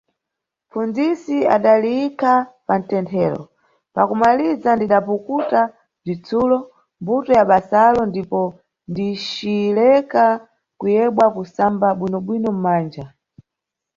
[0.65, 2.33] Mpfunzisi adaliyikha
[2.65, 3.41] pa mtenthero,
[3.93, 5.61] pa kumaliza ndidapukuta,
[6.03, 6.57] bzitsulo,
[7.01, 8.41] mbuto ya basalo ndipo
[8.91, 10.25] ndicileka
[10.79, 13.05] kuyebwa kusamba bwino-bwino mʼmanja.